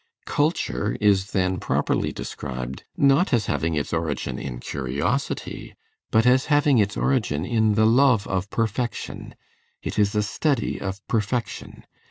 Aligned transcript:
Culture 0.25 0.97
is 0.99 1.29
then 1.29 1.59
properly 1.59 2.11
described 2.11 2.85
not 2.97 3.31
as 3.33 3.45
having 3.45 3.75
its 3.75 3.93
origin 3.93 4.39
in 4.39 4.59
curiosity, 4.59 5.75
but 6.09 6.25
as 6.25 6.45
having 6.47 6.79
its 6.79 6.97
origin 6.97 7.45
in 7.45 7.75
the 7.75 7.85
love 7.85 8.25
of 8.27 8.49
perfection; 8.49 9.35
it 9.83 9.99
is 9.99 10.15
a 10.15 10.23
study 10.23 10.79
of 10.81 11.07
perfection. 11.07 11.83